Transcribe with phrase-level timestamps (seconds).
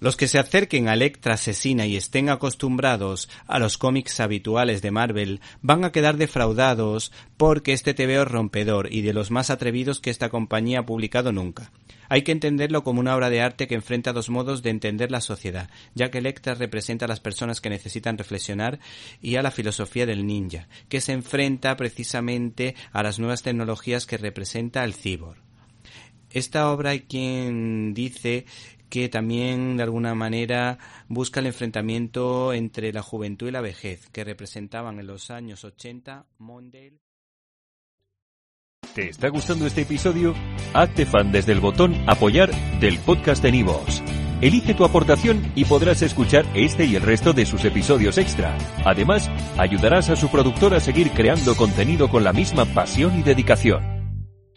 [0.00, 4.90] Los que se acerquen a Electra Asesina y estén acostumbrados a los cómics habituales de
[4.90, 10.00] Marvel van a quedar defraudados porque este TVO es rompedor y de los más atrevidos
[10.00, 11.70] que esta compañía ha publicado nunca.
[12.08, 15.20] Hay que entenderlo como una obra de arte que enfrenta dos modos de entender la
[15.20, 18.80] sociedad, ya que Electra representa a las personas que necesitan reflexionar
[19.20, 24.16] y a la filosofía del ninja, que se enfrenta precisamente a las nuevas tecnologías que
[24.16, 25.38] representa el cyborg.
[26.30, 28.46] Esta obra hay quien dice
[28.90, 30.78] que también de alguna manera
[31.08, 36.26] busca el enfrentamiento entre la juventud y la vejez, que representaban en los años 80
[36.38, 37.00] Mondale.
[38.94, 40.34] ¿Te está gustando este episodio?
[40.74, 42.50] Hazte fan desde el botón Apoyar
[42.80, 44.02] del podcast de Nivos.
[44.40, 48.56] Elige tu aportación y podrás escuchar este y el resto de sus episodios extra.
[48.84, 53.89] Además, ayudarás a su productor a seguir creando contenido con la misma pasión y dedicación.